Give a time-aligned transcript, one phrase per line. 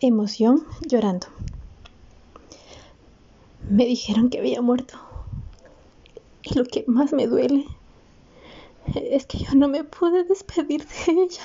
[0.00, 1.26] Emoción llorando.
[3.70, 4.98] Me dijeron que había muerto.
[6.42, 7.66] Y lo que más me duele
[8.94, 11.42] es que yo no me pude despedir de ella.